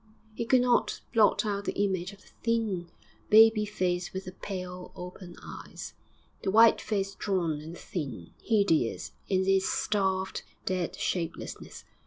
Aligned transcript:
He 0.33 0.45
could 0.45 0.61
not 0.61 1.01
blot 1.13 1.45
out 1.45 1.65
the 1.65 1.79
image 1.79 2.11
of 2.11 2.21
the 2.23 2.31
thin, 2.43 2.89
baby 3.29 3.65
face 3.67 4.13
with 4.13 4.25
the 4.25 4.31
pale, 4.31 4.91
open 4.95 5.37
eyes, 5.43 5.93
the 6.41 6.49
white 6.49 6.81
face 6.81 7.13
drawn 7.13 7.61
and 7.61 7.77
thin, 7.77 8.33
hideous 8.41 9.11
in 9.29 9.47
its 9.47 9.69
starved, 9.71 10.41
dead 10.65 10.95
shapelessness. 10.95 11.85